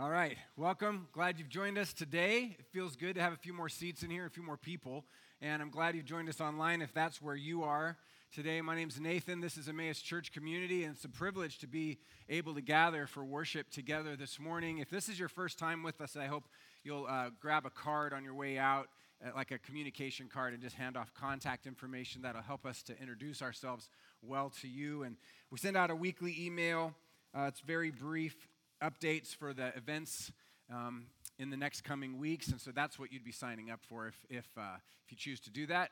[0.00, 1.08] All right, welcome.
[1.10, 2.54] Glad you've joined us today.
[2.56, 5.04] It feels good to have a few more seats in here, a few more people,
[5.40, 7.96] and I'm glad you've joined us online if that's where you are
[8.32, 8.60] today.
[8.60, 9.40] My name's Nathan.
[9.40, 11.98] This is Emmaus Church Community, and it's a privilege to be
[12.28, 14.78] able to gather for worship together this morning.
[14.78, 16.44] If this is your first time with us, I hope
[16.84, 18.86] you'll uh, grab a card on your way out,
[19.26, 22.96] uh, like a communication card, and just hand off contact information that'll help us to
[23.00, 23.90] introduce ourselves
[24.22, 25.02] well to you.
[25.02, 25.16] And
[25.50, 26.94] we send out a weekly email.
[27.36, 28.46] Uh, it's very brief
[28.82, 30.32] updates for the events
[30.72, 31.06] um,
[31.38, 32.48] in the next coming weeks.
[32.48, 35.40] And so that's what you'd be signing up for if, if, uh, if you choose
[35.40, 35.90] to do that.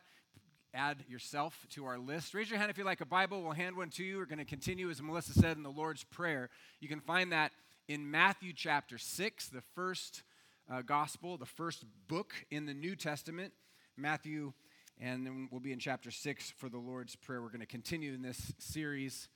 [0.75, 2.35] Add yourself to our list.
[2.35, 3.43] Raise your hand if you like a Bible.
[3.43, 4.19] We'll hand one to you.
[4.19, 6.51] We're going to continue, as Melissa said, in the Lord's Prayer.
[6.81, 7.53] You can find that
[7.89, 10.23] in Matthew chapter 6, the first
[10.71, 13.53] uh, gospel, the first book in the New Testament.
[13.97, 14.53] Matthew,
[15.01, 17.41] and then we'll be in chapter 6 for the Lord's Prayer.
[17.41, 19.29] We're going to continue in this series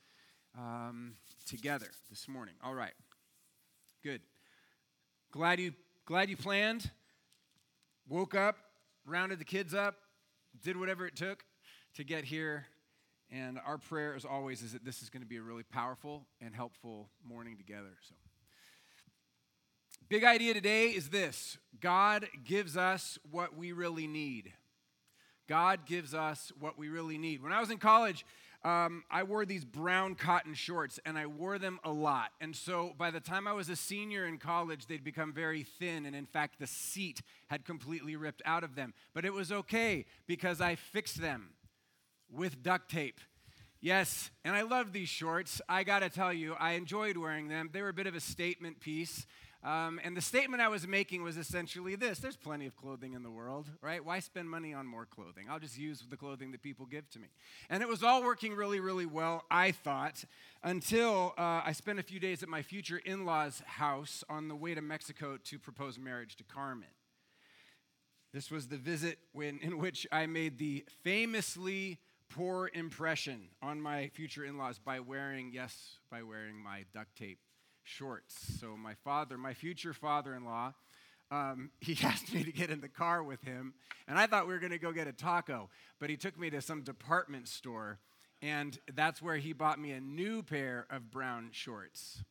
[0.55, 2.53] um, together this morning.
[2.63, 2.93] All right.
[4.03, 4.21] Good.
[5.31, 5.73] Glad you
[6.05, 6.89] glad you planned.
[8.09, 8.57] Woke up,
[9.05, 9.93] rounded the kids up,
[10.63, 11.43] did whatever it took
[11.93, 12.65] to get here.
[13.29, 16.25] And our prayer, as always, is that this is going to be a really powerful
[16.41, 17.95] and helpful morning together.
[18.01, 18.15] So,
[20.09, 24.51] big idea today is this God gives us what we really need.
[25.47, 27.43] God gives us what we really need.
[27.43, 28.25] When I was in college,
[28.63, 32.31] um, I wore these brown cotton shorts and I wore them a lot.
[32.39, 36.05] And so by the time I was a senior in college, they'd become very thin.
[36.05, 38.93] And in fact, the seat had completely ripped out of them.
[39.13, 41.51] But it was okay because I fixed them
[42.31, 43.19] with duct tape.
[43.83, 45.59] Yes, and I love these shorts.
[45.67, 47.71] I gotta tell you, I enjoyed wearing them.
[47.73, 49.25] They were a bit of a statement piece.
[49.63, 53.21] Um, and the statement I was making was essentially this there's plenty of clothing in
[53.21, 54.03] the world, right?
[54.03, 55.45] Why spend money on more clothing?
[55.49, 57.27] I'll just use the clothing that people give to me.
[57.69, 60.25] And it was all working really, really well, I thought,
[60.63, 64.55] until uh, I spent a few days at my future in law's house on the
[64.55, 66.87] way to Mexico to propose marriage to Carmen.
[68.33, 71.99] This was the visit when, in which I made the famously
[72.29, 77.39] poor impression on my future in laws by wearing, yes, by wearing my duct tape
[77.83, 78.35] shorts.
[78.59, 80.73] So my father, my future father-in-law,
[81.31, 83.73] um, he asked me to get in the car with him,
[84.07, 85.69] and I thought we were going to go get a taco,
[85.99, 87.99] but he took me to some department store,
[88.41, 92.23] and that's where he bought me a new pair of brown shorts.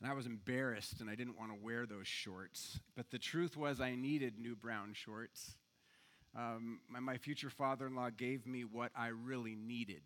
[0.00, 2.78] And I was embarrassed, and I didn't want to wear those shorts.
[2.96, 5.56] But the truth was, I needed new brown shorts.
[6.36, 10.02] Um, my, my future father in law gave me what I really needed.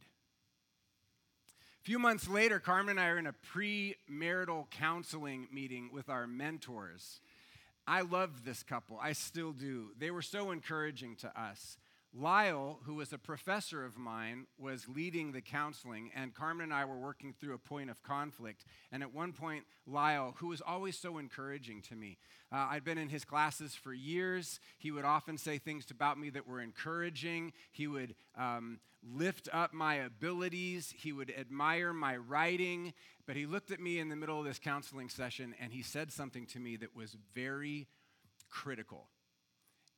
[1.83, 6.29] A few months later, Carmen and I are in a premarital counseling meeting with our
[6.29, 7.21] mentors.
[7.89, 9.01] I loved this couple.
[9.03, 9.89] I still do.
[9.99, 11.79] They were so encouraging to us.
[12.15, 16.85] Lyle, who was a professor of mine, was leading the counseling, and Carmen and I
[16.85, 18.67] were working through a point of conflict.
[18.91, 22.19] And at one point, Lyle, who was always so encouraging to me,
[22.53, 24.61] uh, I'd been in his classes for years.
[24.77, 27.55] He would often say things about me that were encouraging.
[27.71, 30.93] He would um, lift up my abilities.
[30.95, 32.93] He would admire my writing.
[33.27, 36.13] But he looked at me in the middle of this counseling session and he said
[36.13, 37.87] something to me that was very
[38.51, 39.09] critical.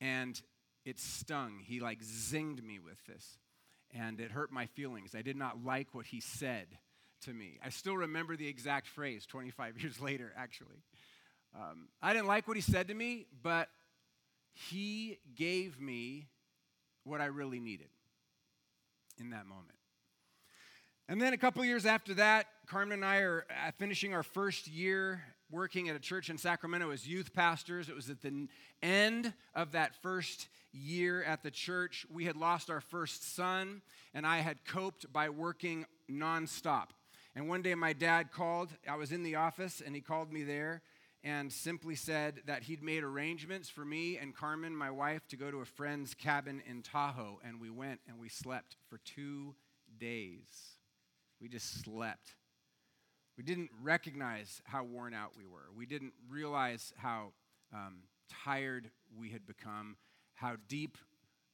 [0.00, 0.41] And
[0.84, 1.60] it stung.
[1.62, 3.38] He like zinged me with this,
[3.92, 5.14] and it hurt my feelings.
[5.14, 6.66] I did not like what he said
[7.22, 7.58] to me.
[7.64, 10.82] I still remember the exact phrase 25 years later, actually.
[11.54, 13.68] Um, I didn't like what he said to me, but
[14.52, 16.28] he gave me
[17.04, 17.88] what I really needed
[19.18, 19.78] in that moment.
[21.08, 24.66] And then a couple years after that, Carmen and I are uh, finishing our first
[24.66, 27.88] year working at a church in Sacramento as youth pastors.
[27.88, 28.49] It was at the
[28.82, 32.06] end of that first year at the church.
[32.12, 33.82] We had lost our first son,
[34.12, 36.88] and I had coped by working nonstop.
[37.37, 38.71] And one day my dad called.
[38.88, 40.82] I was in the office, and he called me there
[41.25, 45.50] and simply said that he'd made arrangements for me and Carmen, my wife, to go
[45.50, 47.40] to a friend's cabin in Tahoe.
[47.43, 49.55] And we went and we slept for two
[49.99, 50.76] days.
[51.40, 52.35] We just slept.
[53.36, 55.69] We didn't recognize how worn out we were.
[55.76, 57.32] We didn't realize how
[57.72, 57.98] um,
[58.44, 59.96] tired we had become,
[60.34, 60.98] how deep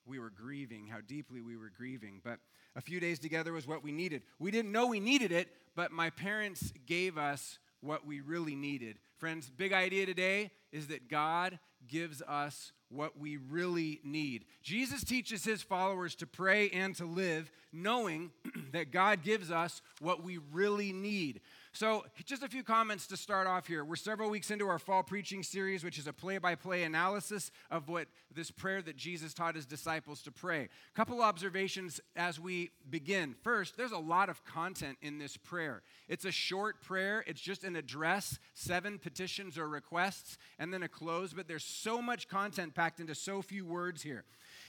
[0.07, 2.21] we were grieving, how deeply we were grieving.
[2.23, 2.39] But
[2.77, 4.23] a few days together was what we needed.
[4.39, 8.99] We didn't know we needed it, but my parents gave us what we really needed.
[9.19, 14.45] Friends, big idea today is that God gives us what we really need.
[14.63, 18.31] Jesus teaches his followers to pray and to live knowing
[18.73, 21.41] that God gives us what we really need.
[21.73, 23.85] So, just a few comments to start off here.
[23.85, 27.53] We're several weeks into our fall preaching series, which is a play by play analysis
[27.71, 30.65] of what this prayer that Jesus taught his disciples to pray.
[30.65, 33.37] A couple observations as we begin.
[33.45, 35.83] First, there's a lot of content in this prayer.
[36.09, 40.89] It's a short prayer, it's just an address, seven petitions or requests, and then a
[40.89, 44.25] close, but there's so much content packed into so few words here.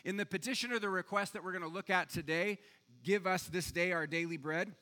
[0.05, 2.59] In the petition or the request that we're going to look at today,
[3.03, 4.75] give us this day our daily bread.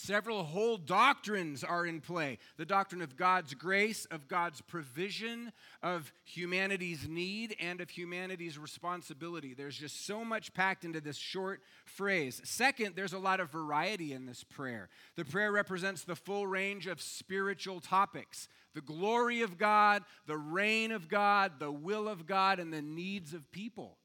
[0.00, 5.52] Several whole doctrines are in play the doctrine of God's grace, of God's provision,
[5.82, 9.54] of humanity's need, and of humanity's responsibility.
[9.54, 12.40] There's just so much packed into this short phrase.
[12.44, 14.88] Second, there's a lot of variety in this prayer.
[15.16, 20.92] The prayer represents the full range of spiritual topics the glory of God, the reign
[20.92, 23.98] of God, the will of God, and the needs of people.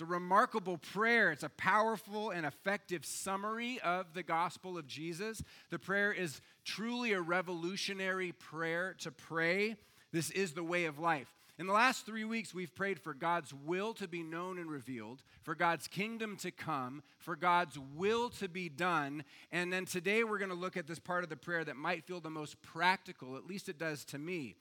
[0.00, 1.30] It's a remarkable prayer.
[1.30, 5.42] It's a powerful and effective summary of the gospel of Jesus.
[5.68, 9.76] The prayer is truly a revolutionary prayer to pray.
[10.10, 11.28] This is the way of life.
[11.58, 15.22] In the last three weeks, we've prayed for God's will to be known and revealed,
[15.42, 19.22] for God's kingdom to come, for God's will to be done.
[19.52, 22.06] And then today, we're going to look at this part of the prayer that might
[22.06, 24.56] feel the most practical, at least it does to me.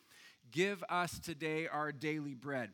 [0.51, 2.71] Give us today our daily bread.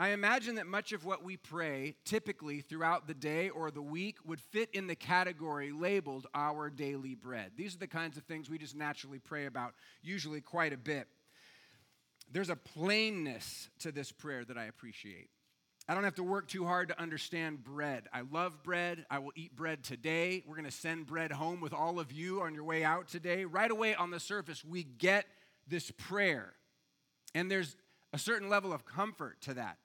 [0.00, 4.18] I imagine that much of what we pray typically throughout the day or the week
[4.24, 7.52] would fit in the category labeled our daily bread.
[7.56, 11.08] These are the kinds of things we just naturally pray about, usually quite a bit.
[12.30, 15.30] There's a plainness to this prayer that I appreciate.
[15.88, 18.04] I don't have to work too hard to understand bread.
[18.12, 19.04] I love bread.
[19.10, 20.44] I will eat bread today.
[20.46, 23.46] We're going to send bread home with all of you on your way out today.
[23.46, 25.24] Right away on the surface, we get
[25.66, 26.52] this prayer.
[27.34, 27.74] And there's
[28.12, 29.78] a certain level of comfort to that.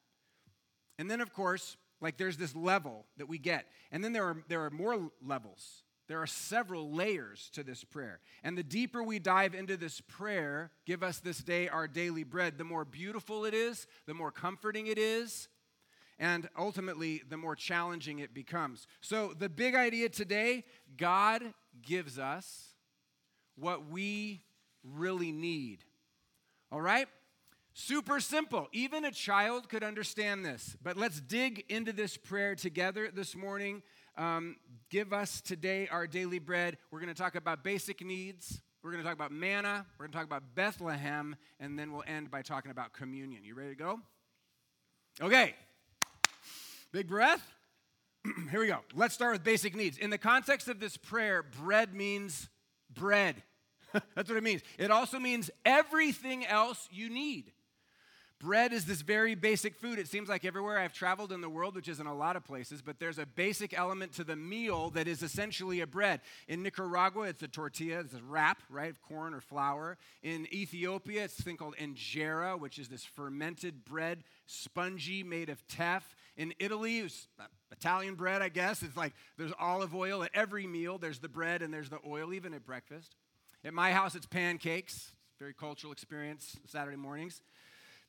[0.98, 3.66] And then, of course, like there's this level that we get.
[3.92, 5.84] And then there are, there are more levels.
[6.08, 8.20] There are several layers to this prayer.
[8.44, 12.58] And the deeper we dive into this prayer, give us this day our daily bread,
[12.58, 15.48] the more beautiful it is, the more comforting it is,
[16.20, 18.88] and ultimately, the more challenging it becomes.
[19.02, 20.64] So, the big idea today
[20.96, 21.42] God
[21.82, 22.70] gives us
[23.56, 24.44] what we
[24.84, 25.80] really need.
[26.72, 27.08] All right?
[27.76, 28.68] Super simple.
[28.72, 30.78] Even a child could understand this.
[30.84, 33.82] But let's dig into this prayer together this morning.
[34.16, 34.58] Um,
[34.92, 36.78] give us today our daily bread.
[36.92, 38.62] We're going to talk about basic needs.
[38.84, 39.88] We're going to talk about manna.
[39.98, 41.36] We're going to talk about Bethlehem.
[41.60, 43.44] And then we'll end by talking about communion.
[43.44, 44.00] You ready to go?
[45.20, 45.56] Okay.
[46.92, 47.42] Big breath.
[48.52, 48.82] Here we go.
[48.94, 49.98] Let's start with basic needs.
[49.98, 52.50] In the context of this prayer, bread means
[52.94, 53.42] bread.
[54.16, 54.62] That's what it means.
[54.78, 57.52] It also means everything else you need.
[58.44, 59.98] Bread is this very basic food.
[59.98, 62.82] It seems like everywhere I've traveled in the world, which isn't a lot of places,
[62.82, 66.20] but there's a basic element to the meal that is essentially a bread.
[66.50, 69.98] In Nicaragua, it's a tortilla, it's a wrap, right, of corn or flour.
[70.24, 75.66] In Ethiopia, it's a thing called injera, which is this fermented bread, spongy, made of
[75.70, 76.14] teff.
[76.36, 77.30] In Italy, it's
[77.72, 78.84] Italian bread, I guess.
[78.84, 80.98] It's like there's olive oil at every meal.
[80.98, 83.16] There's the bread and there's the oil, even at breakfast.
[83.64, 85.14] At my house, it's pancakes.
[85.40, 87.42] Very cultural experience Saturday mornings.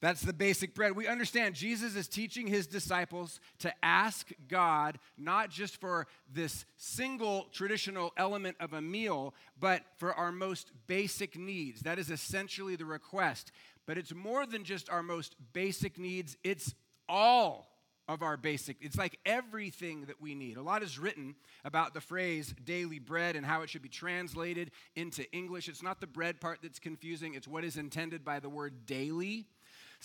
[0.01, 0.97] That's the basic bread.
[0.97, 7.49] We understand Jesus is teaching his disciples to ask God not just for this single
[7.53, 11.81] traditional element of a meal, but for our most basic needs.
[11.83, 13.51] That is essentially the request.
[13.87, 16.75] But it's more than just our most basic needs, it's
[17.09, 17.71] all
[18.07, 18.77] of our basic.
[18.81, 20.57] It's like everything that we need.
[20.57, 21.35] A lot is written
[21.65, 25.69] about the phrase daily bread and how it should be translated into English.
[25.69, 29.47] It's not the bread part that's confusing, it's what is intended by the word daily.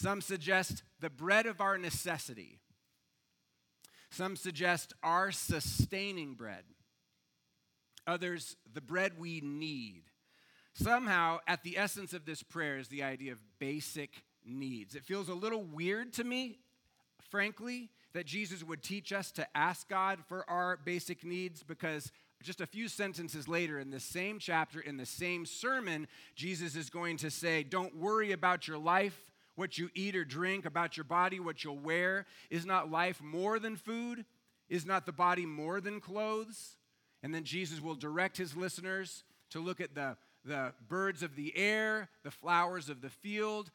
[0.01, 2.59] Some suggest the bread of our necessity.
[4.09, 6.63] Some suggest our sustaining bread.
[8.07, 10.03] Others, the bread we need.
[10.73, 14.95] Somehow, at the essence of this prayer is the idea of basic needs.
[14.95, 16.59] It feels a little weird to me,
[17.29, 22.09] frankly, that Jesus would teach us to ask God for our basic needs because
[22.41, 26.89] just a few sentences later in the same chapter, in the same sermon, Jesus is
[26.89, 29.28] going to say, Don't worry about your life
[29.59, 32.25] what you eat or drink, about your body, what you'll wear?
[32.49, 34.25] Is not life more than food?
[34.69, 36.77] Is not the body more than clothes?
[37.21, 41.55] And then Jesus will direct his listeners to look at the, the birds of the
[41.57, 43.69] air, the flowers of the field.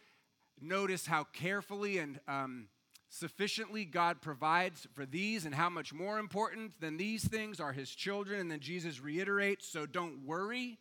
[0.59, 2.69] Notice how carefully and um,
[3.11, 7.91] sufficiently God provides for these, and how much more important than these things are his
[7.91, 8.41] children.
[8.41, 10.79] And then Jesus reiterates, So don't worry,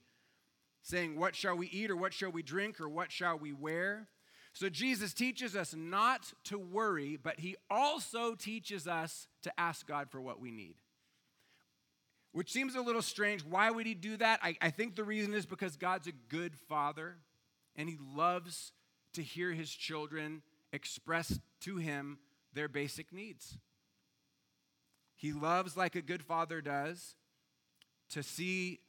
[0.81, 4.07] saying, What shall we eat, or what shall we drink, or what shall we wear?
[4.53, 10.09] So Jesus teaches us not to worry, but he also teaches us to ask God
[10.11, 10.75] for what we need.
[12.33, 13.45] which seems a little strange.
[13.45, 14.39] Why would he do that?
[14.41, 17.17] I, I think the reason is because God's a good father
[17.75, 18.71] and he loves
[19.13, 20.41] to hear his children
[20.71, 22.17] express to him
[22.53, 23.59] their basic needs.
[25.15, 27.15] He loves, like a good father does,
[28.09, 28.79] to see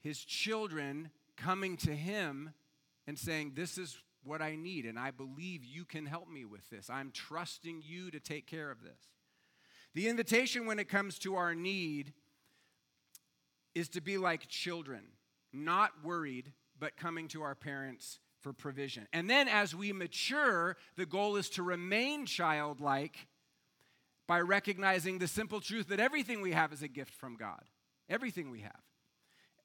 [0.00, 2.52] his children coming to him
[3.08, 6.68] and saying, This is what I need, and I believe you can help me with
[6.70, 6.88] this.
[6.90, 9.10] I'm trusting you to take care of this.
[9.94, 12.12] The invitation when it comes to our need
[13.74, 15.02] is to be like children,
[15.52, 19.06] not worried, but coming to our parents for provision.
[19.12, 23.26] And then as we mature, the goal is to remain childlike
[24.26, 27.62] by recognizing the simple truth that everything we have is a gift from God.
[28.08, 28.80] Everything we have.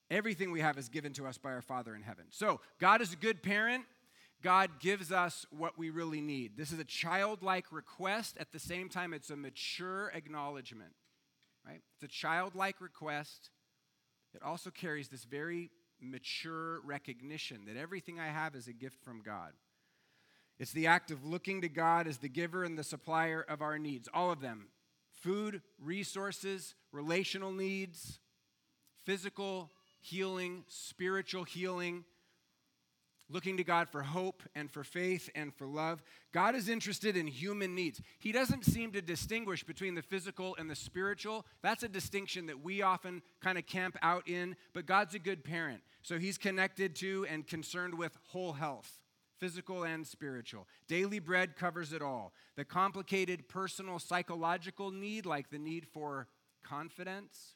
[0.10, 2.26] Everything we have is given to us by our Father in heaven.
[2.30, 3.84] So, God is a good parent.
[4.44, 6.58] God gives us what we really need.
[6.58, 8.38] This is a childlike request.
[8.40, 10.94] At the same time, it's a mature acknowledgement,
[11.66, 11.82] right?
[11.96, 13.50] It's a childlike request.
[14.36, 19.22] It also carries this very mature recognition that everything I have is a gift from
[19.22, 19.54] God.
[20.60, 23.78] It's the act of looking to God as the giver and the supplier of our
[23.78, 24.68] needs, all of them
[25.12, 28.20] food, resources, relational needs,
[29.04, 32.06] physical healing, spiritual healing
[33.30, 36.02] looking to God for hope and for faith and for love.
[36.32, 38.02] God is interested in human needs.
[38.20, 41.46] He doesn't seem to distinguish between the physical and the spiritual.
[41.62, 45.44] That's a distinction that we often kind of camp out in, but God's a good
[45.44, 45.82] parent.
[46.04, 49.02] So he's connected to and concerned with whole health.
[49.40, 50.68] Physical and spiritual.
[50.88, 52.34] Daily bread covers it all.
[52.56, 56.28] The complicated personal psychological need, like the need for
[56.64, 57.54] confidence,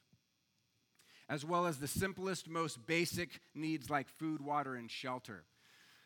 [1.28, 5.44] as well as the simplest, most basic needs like food, water, and shelter.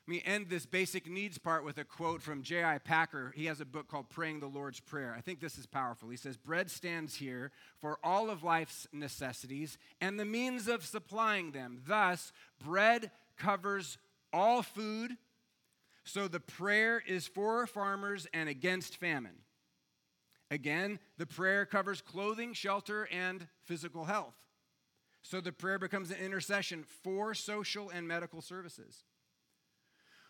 [0.06, 2.78] Let me end this basic needs part with a quote from J.I.
[2.78, 3.32] Packer.
[3.34, 5.12] He has a book called Praying the Lord's Prayer.
[5.16, 6.08] I think this is powerful.
[6.08, 11.50] He says, Bread stands here for all of life's necessities and the means of supplying
[11.50, 11.82] them.
[11.88, 12.32] Thus,
[12.64, 13.98] bread covers
[14.32, 15.16] all food,
[16.04, 19.38] so the prayer is for farmers and against famine.
[20.52, 24.36] Again, the prayer covers clothing, shelter, and physical health.
[25.22, 29.02] So the prayer becomes an intercession for social and medical services.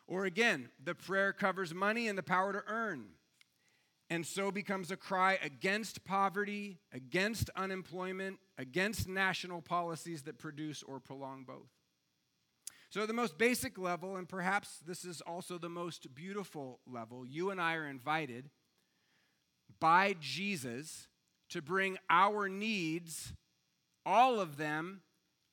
[0.06, 3.06] Or again, the prayer covers money and the power to earn,
[4.08, 11.00] and so becomes a cry against poverty, against unemployment, against national policies that produce or
[11.00, 11.70] prolong both.
[12.90, 17.26] So, at the most basic level, and perhaps this is also the most beautiful level,
[17.26, 18.48] you and I are invited
[19.80, 21.08] by Jesus
[21.50, 23.32] to bring our needs,
[24.04, 25.02] all of them,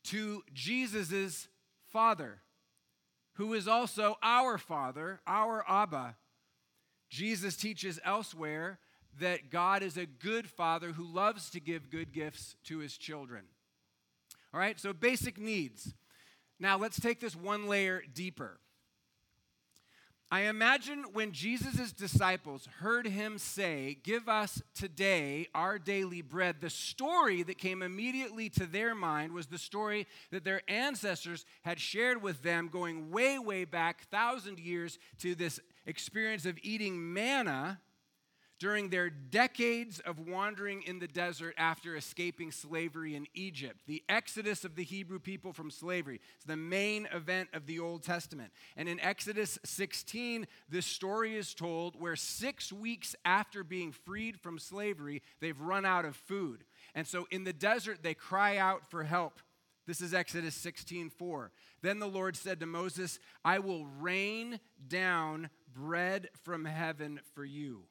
[0.05, 1.47] to Jesus'
[1.91, 2.43] Father
[3.33, 6.15] who is also our Father, our Abba.
[7.09, 8.79] Jesus teaches elsewhere
[9.19, 13.43] that God is a good Father who loves to give good gifts to his children.
[14.53, 15.93] All right, so basic needs.
[16.59, 18.59] Now let's take this one layer deeper.
[20.33, 26.71] I imagine when Jesus' disciples heard him say, Give us today our daily bread, the
[26.71, 32.23] story that came immediately to their mind was the story that their ancestors had shared
[32.23, 37.79] with them going way, way back, thousand years, to this experience of eating manna
[38.63, 43.81] during their decades of wandering in the desert after escaping slavery in Egypt.
[43.87, 48.03] The exodus of the Hebrew people from slavery is the main event of the Old
[48.03, 48.53] Testament.
[48.77, 54.57] And in Exodus 16, this story is told where six weeks after being freed from
[54.57, 56.63] slavery, they've run out of food.
[56.95, 59.41] And so in the desert, they cry out for help.
[59.87, 61.51] This is Exodus 16 4.
[61.81, 67.87] Then the Lord said to Moses, I will rain down bread from heaven for you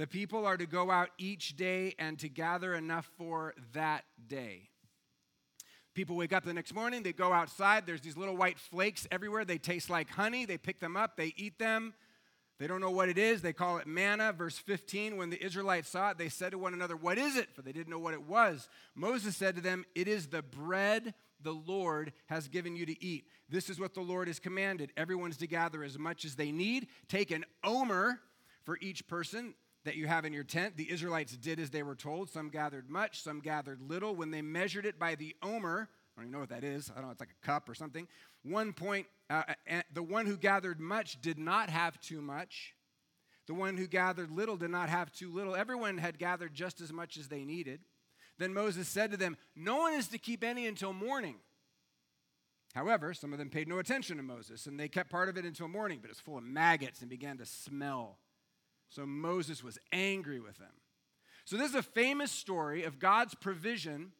[0.00, 4.70] the people are to go out each day and to gather enough for that day.
[5.92, 9.44] People wake up the next morning, they go outside, there's these little white flakes everywhere.
[9.44, 10.46] They taste like honey.
[10.46, 11.92] They pick them up, they eat them.
[12.58, 13.42] They don't know what it is.
[13.42, 14.32] They call it manna.
[14.32, 17.54] Verse 15 When the Israelites saw it, they said to one another, What is it?
[17.54, 18.70] For they didn't know what it was.
[18.94, 23.26] Moses said to them, It is the bread the Lord has given you to eat.
[23.50, 24.92] This is what the Lord has commanded.
[24.96, 26.86] Everyone's to gather as much as they need.
[27.06, 28.18] Take an omer
[28.64, 29.52] for each person
[29.84, 30.76] that you have in your tent.
[30.76, 32.30] The Israelites did as they were told.
[32.30, 34.14] Some gathered much, some gathered little.
[34.14, 36.90] When they measured it by the omer, I don't even know what that is.
[36.90, 38.06] I don't know, it's like a cup or something.
[38.42, 42.74] One point, uh, uh the one who gathered much did not have too much.
[43.46, 45.56] The one who gathered little did not have too little.
[45.56, 47.80] Everyone had gathered just as much as they needed.
[48.38, 51.36] Then Moses said to them, No one is to keep any until morning.
[52.74, 55.44] However, some of them paid no attention to Moses, and they kept part of it
[55.44, 58.18] until morning, but it was full of maggots and began to smell.
[58.90, 60.72] So Moses was angry with them.
[61.44, 64.12] So, this is a famous story of God's provision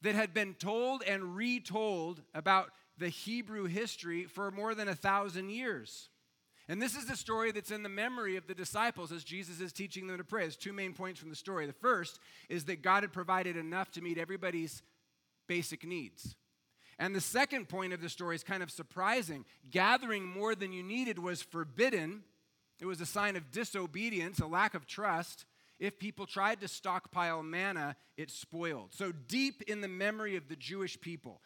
[0.00, 5.50] that had been told and retold about the Hebrew history for more than a thousand
[5.50, 6.08] years.
[6.68, 9.72] And this is the story that's in the memory of the disciples as Jesus is
[9.72, 10.42] teaching them to pray.
[10.42, 11.66] There's two main points from the story.
[11.66, 14.82] The first is that God had provided enough to meet everybody's
[15.48, 16.36] basic needs.
[16.98, 19.44] And the second point of the story is kind of surprising.
[19.70, 22.22] Gathering more than you needed was forbidden.
[22.82, 25.44] It was a sign of disobedience, a lack of trust.
[25.78, 28.92] If people tried to stockpile manna, it spoiled.
[28.92, 31.40] So, deep in the memory of the Jewish people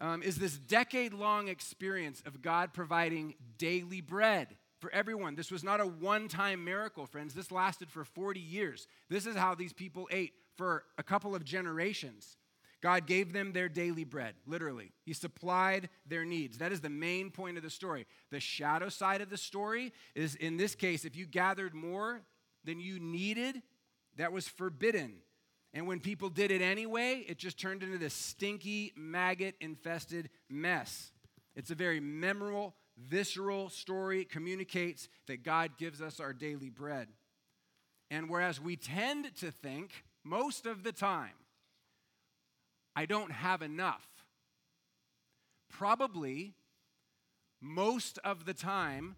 [0.00, 5.34] um, is this decade long experience of God providing daily bread for everyone.
[5.34, 7.34] This was not a one time miracle, friends.
[7.34, 8.86] This lasted for 40 years.
[9.10, 12.36] This is how these people ate for a couple of generations.
[12.82, 14.92] God gave them their daily bread, literally.
[15.04, 16.58] He supplied their needs.
[16.58, 18.06] That is the main point of the story.
[18.30, 22.22] The shadow side of the story is, in this case, if you gathered more
[22.64, 23.62] than you needed,
[24.16, 25.14] that was forbidden.
[25.72, 31.12] And when people did it anyway, it just turned into this stinky, maggot infested mess.
[31.54, 34.20] It's a very memorable, visceral story.
[34.20, 37.08] It communicates that God gives us our daily bread.
[38.10, 41.32] And whereas we tend to think most of the time,
[42.96, 44.08] I don't have enough,
[45.68, 46.54] probably
[47.60, 49.16] most of the time,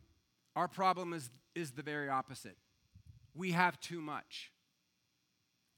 [0.57, 2.57] our problem is, is the very opposite.
[3.35, 4.51] We have too much.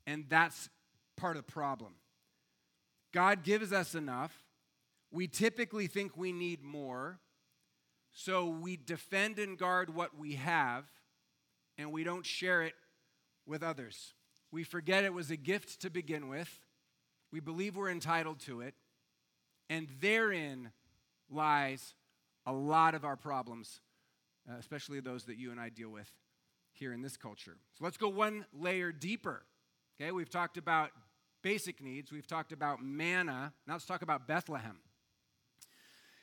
[0.07, 0.71] And that's
[1.17, 1.93] part of the problem.
[3.13, 4.35] God gives us enough.
[5.11, 7.19] We typically think we need more.
[8.13, 10.85] So we defend and guard what we have,
[11.77, 12.75] and we don't share it
[13.47, 14.15] with others.
[14.51, 16.59] We forget it was a gift to begin with.
[17.33, 18.75] We believe we're entitled to it.
[19.69, 20.73] And therein
[21.31, 21.95] lies
[22.47, 23.81] a lot of our problems,
[24.49, 26.11] uh, especially those that you and I deal with
[26.73, 27.57] here in this culture.
[27.79, 29.45] So let's go one layer deeper.
[30.01, 30.91] Okay, we've talked about
[31.43, 33.53] basic needs, we've talked about manna.
[33.67, 34.79] Now let's talk about Bethlehem.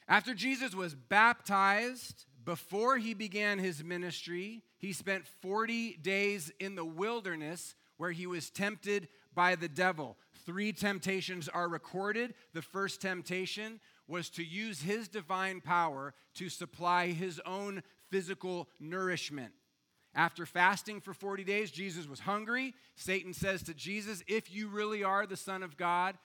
[0.08, 6.86] After Jesus was baptized, before he began his ministry, he spent 40 days in the
[6.86, 10.18] wilderness where he was tempted by the devil.
[10.48, 12.34] Three temptations are recorded.
[12.54, 19.52] The first temptation was to use his divine power to supply his own physical nourishment.
[20.16, 22.74] After fasting for 40 days, Jesus was hungry.
[22.96, 26.18] Satan says to Jesus, If you really are the Son of God,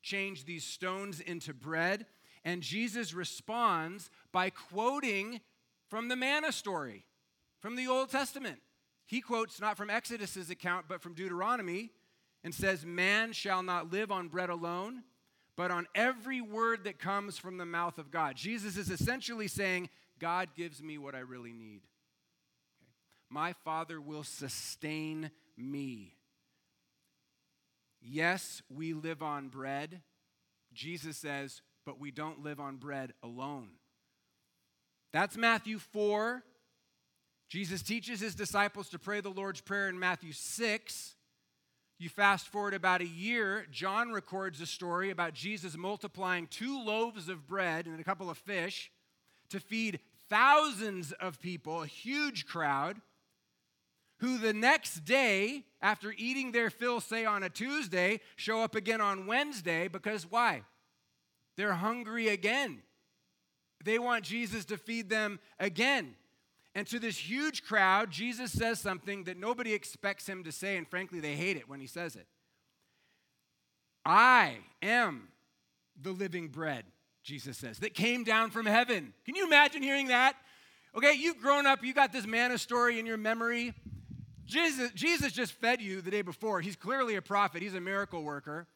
[0.00, 2.06] change these stones into bread.
[2.46, 5.40] And Jesus responds by quoting
[5.90, 7.04] from the manna story
[7.60, 8.60] from the Old Testament.
[9.04, 11.90] He quotes not from Exodus's account, but from Deuteronomy
[12.44, 15.02] and says, Man shall not live on bread alone,
[15.56, 18.36] but on every word that comes from the mouth of God.
[18.36, 21.82] Jesus is essentially saying, God gives me what I really need.
[23.30, 26.14] My Father will sustain me.
[28.00, 30.00] Yes, we live on bread.
[30.72, 33.68] Jesus says, but we don't live on bread alone.
[35.12, 36.42] That's Matthew 4.
[37.48, 41.14] Jesus teaches his disciples to pray the Lord's Prayer in Matthew 6.
[42.00, 47.28] You fast forward about a year, John records a story about Jesus multiplying two loaves
[47.28, 48.92] of bread and a couple of fish
[49.50, 53.00] to feed thousands of people, a huge crowd
[54.18, 59.00] who the next day, after eating their fill, say on a Tuesday, show up again
[59.00, 60.62] on Wednesday because why?
[61.56, 62.82] They're hungry again.
[63.84, 66.14] They want Jesus to feed them again.
[66.74, 70.86] And to this huge crowd, Jesus says something that nobody expects him to say, and
[70.86, 72.26] frankly, they hate it when he says it.
[74.04, 75.28] I am
[76.00, 76.84] the living bread,
[77.24, 79.12] Jesus says, that came down from heaven.
[79.24, 80.36] Can you imagine hearing that?
[80.96, 83.74] Okay, you've grown up, you got this manna story in your memory.
[84.46, 86.60] Jesus, Jesus just fed you the day before.
[86.60, 88.66] He's clearly a prophet, he's a miracle worker.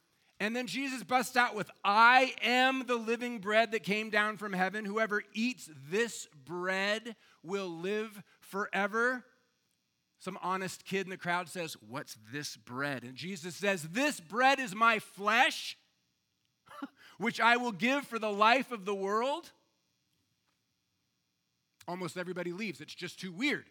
[0.42, 4.52] And then Jesus busts out with, I am the living bread that came down from
[4.52, 4.84] heaven.
[4.84, 9.22] Whoever eats this bread will live forever.
[10.18, 13.04] Some honest kid in the crowd says, What's this bread?
[13.04, 15.78] And Jesus says, This bread is my flesh,
[17.18, 19.52] which I will give for the life of the world.
[21.86, 22.80] Almost everybody leaves.
[22.80, 23.66] It's just too weird.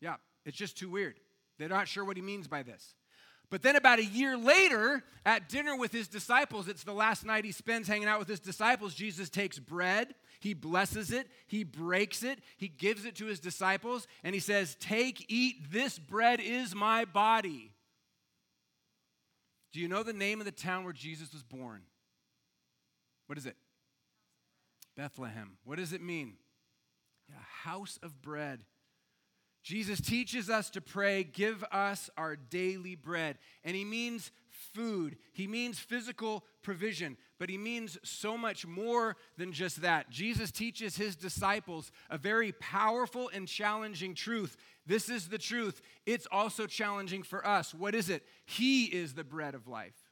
[0.00, 0.16] Yeah.
[0.44, 1.20] It's just too weird.
[1.60, 2.96] They're not sure what he means by this.
[3.52, 7.44] But then, about a year later, at dinner with his disciples, it's the last night
[7.44, 8.94] he spends hanging out with his disciples.
[8.94, 14.06] Jesus takes bread, he blesses it, he breaks it, he gives it to his disciples,
[14.24, 17.72] and he says, Take, eat, this bread is my body.
[19.74, 21.82] Do you know the name of the town where Jesus was born?
[23.26, 23.56] What is it?
[24.96, 25.58] Bethlehem.
[25.64, 26.36] What does it mean?
[27.30, 28.64] A house of bread.
[29.62, 33.38] Jesus teaches us to pray, give us our daily bread.
[33.64, 34.32] And he means
[34.74, 35.16] food.
[35.32, 40.10] He means physical provision, but he means so much more than just that.
[40.10, 44.56] Jesus teaches his disciples a very powerful and challenging truth.
[44.86, 45.80] This is the truth.
[46.06, 47.72] It's also challenging for us.
[47.72, 48.24] What is it?
[48.46, 50.10] He is the bread of life.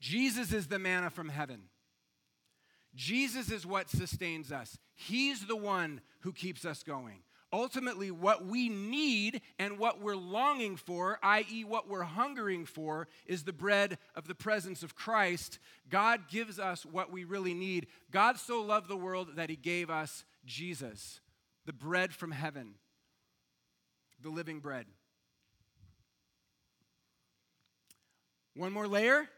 [0.00, 1.62] Jesus is the manna from heaven.
[2.94, 4.78] Jesus is what sustains us.
[4.94, 7.22] He's the one who keeps us going.
[7.52, 13.42] Ultimately, what we need and what we're longing for, i.e., what we're hungering for, is
[13.42, 15.58] the bread of the presence of Christ.
[15.88, 17.88] God gives us what we really need.
[18.12, 21.20] God so loved the world that he gave us Jesus,
[21.66, 22.74] the bread from heaven,
[24.22, 24.86] the living bread.
[28.54, 29.28] One more layer?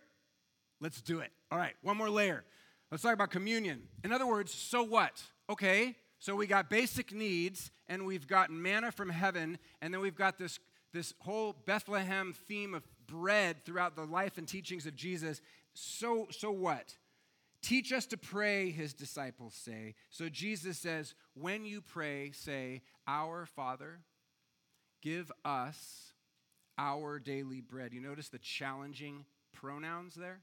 [0.80, 1.30] Let's do it.
[1.50, 2.44] All right, one more layer.
[2.90, 3.84] Let's talk about communion.
[4.04, 5.22] In other words, so what?
[5.48, 10.14] Okay, so we got basic needs, and we've got manna from heaven, and then we've
[10.14, 10.60] got this,
[10.92, 15.40] this whole Bethlehem theme of bread throughout the life and teachings of Jesus.
[15.74, 16.94] So, so what?
[17.60, 19.96] Teach us to pray, his disciples say.
[20.10, 23.98] So Jesus says, when you pray, say, Our Father,
[25.00, 26.12] give us
[26.78, 27.92] our daily bread.
[27.92, 30.38] You notice the challenging pronouns there?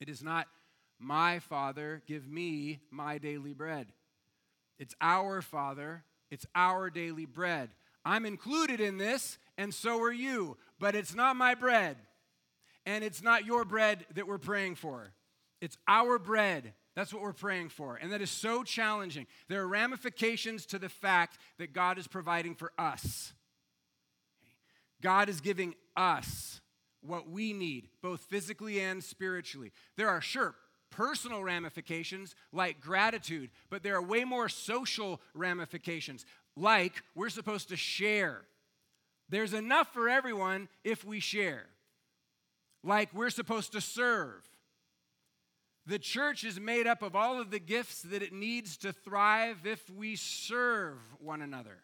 [0.00, 0.48] It is not,
[0.98, 3.92] My Father, give me my daily bread.
[4.80, 7.68] It's our Father, it's our daily bread.
[8.04, 11.98] I'm included in this, and so are you, but it's not my bread,
[12.86, 15.12] and it's not your bread that we're praying for.
[15.60, 16.72] It's our bread.
[16.96, 17.96] That's what we're praying for.
[17.96, 19.26] And that is so challenging.
[19.48, 23.34] There are ramifications to the fact that God is providing for us.
[25.02, 26.60] God is giving us
[27.02, 29.72] what we need, both physically and spiritually.
[29.96, 30.54] There are, sure,
[30.90, 36.24] personal ramifications like gratitude, but there are way more social ramifications,
[36.56, 38.42] like we're supposed to share.
[39.28, 41.66] There's enough for everyone if we share,
[42.82, 44.42] like we're supposed to serve.
[45.86, 49.66] The church is made up of all of the gifts that it needs to thrive
[49.66, 51.78] if we serve one another.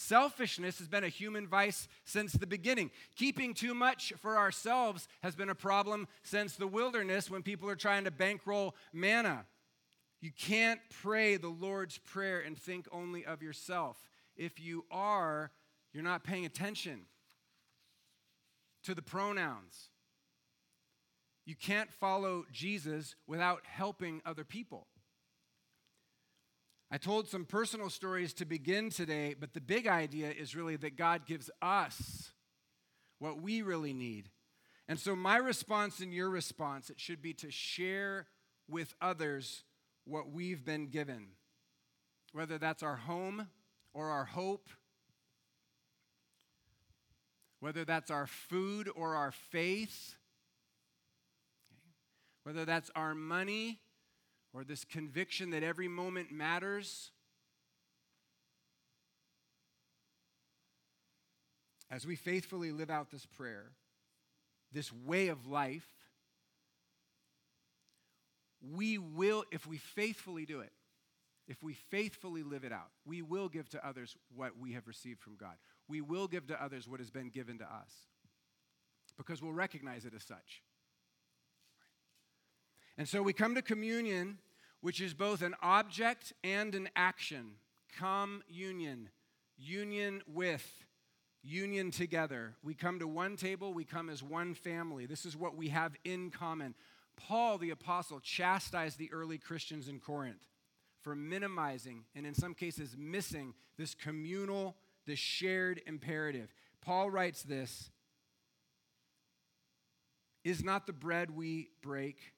[0.00, 2.92] Selfishness has been a human vice since the beginning.
[3.16, 7.74] Keeping too much for ourselves has been a problem since the wilderness when people are
[7.74, 9.44] trying to bankroll manna.
[10.20, 13.96] You can't pray the Lord's Prayer and think only of yourself.
[14.36, 15.50] If you are,
[15.92, 17.00] you're not paying attention
[18.84, 19.88] to the pronouns.
[21.44, 24.86] You can't follow Jesus without helping other people.
[26.90, 30.96] I told some personal stories to begin today, but the big idea is really that
[30.96, 32.30] God gives us
[33.18, 34.30] what we really need.
[34.88, 38.26] And so, my response and your response, it should be to share
[38.70, 39.64] with others
[40.06, 41.26] what we've been given,
[42.32, 43.48] whether that's our home
[43.92, 44.70] or our hope,
[47.60, 50.14] whether that's our food or our faith,
[52.44, 53.80] whether that's our money
[54.52, 57.10] or this conviction that every moment matters.
[61.90, 63.72] As we faithfully live out this prayer,
[64.72, 65.86] this way of life,
[68.60, 70.72] we will, if we faithfully do it,
[71.46, 75.20] if we faithfully live it out, we will give to others what we have received
[75.20, 75.54] from God.
[75.88, 77.92] We will give to others what has been given to us
[79.16, 80.62] because we'll recognize it as such.
[82.98, 84.38] And so we come to communion,
[84.80, 87.52] which is both an object and an action.
[87.96, 89.08] Come union,
[89.56, 90.84] union with,
[91.44, 92.56] union together.
[92.64, 95.06] We come to one table, we come as one family.
[95.06, 96.74] This is what we have in common.
[97.16, 100.44] Paul the apostle chastised the early Christians in Corinth
[101.00, 106.52] for minimizing and in some cases missing this communal, this shared imperative.
[106.80, 107.90] Paul writes this
[110.42, 112.34] Is not the bread we break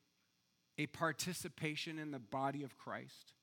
[0.81, 3.35] a participation in the body of Christ.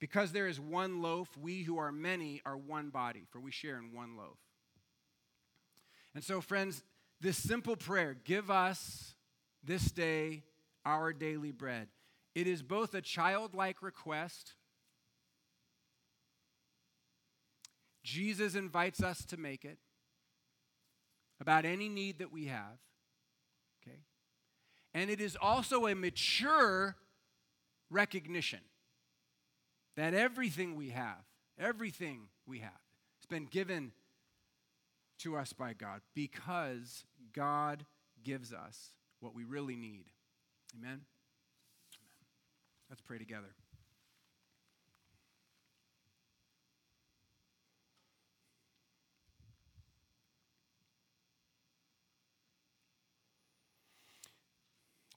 [0.00, 3.78] Because there is one loaf, we who are many are one body, for we share
[3.78, 4.38] in one loaf.
[6.16, 6.82] And so, friends,
[7.20, 9.14] this simple prayer give us
[9.62, 10.42] this day
[10.84, 11.86] our daily bread.
[12.34, 14.54] It is both a childlike request.
[18.02, 19.78] Jesus invites us to make it
[21.40, 22.80] about any need that we have.
[24.94, 26.96] And it is also a mature
[27.90, 28.60] recognition
[29.96, 31.24] that everything we have,
[31.58, 33.92] everything we have, has been given
[35.20, 37.84] to us by God because God
[38.22, 40.06] gives us what we really need.
[40.76, 40.90] Amen?
[40.90, 41.00] Amen.
[42.90, 43.54] Let's pray together.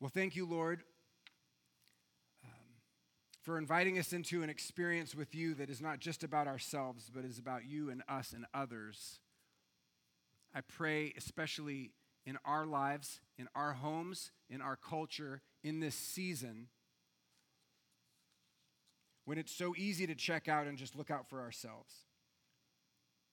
[0.01, 0.83] Well, thank you, Lord,
[2.43, 2.51] um,
[3.41, 7.23] for inviting us into an experience with you that is not just about ourselves, but
[7.23, 9.19] is about you and us and others.
[10.53, 11.91] I pray, especially
[12.25, 16.67] in our lives, in our homes, in our culture, in this season,
[19.23, 21.93] when it's so easy to check out and just look out for ourselves,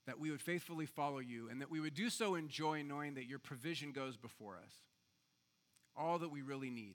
[0.07, 3.14] that we would faithfully follow you and that we would do so in joy, knowing
[3.14, 4.75] that your provision goes before us.
[5.96, 6.94] All that we really need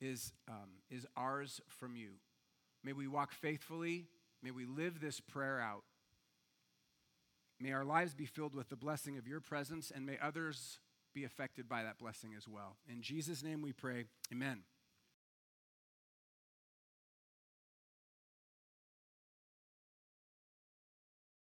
[0.00, 2.10] is, um, is ours from you.
[2.82, 4.06] May we walk faithfully.
[4.42, 5.84] May we live this prayer out.
[7.60, 10.80] May our lives be filled with the blessing of your presence, and may others
[11.14, 12.76] be affected by that blessing as well.
[12.90, 14.64] In Jesus' name we pray, amen.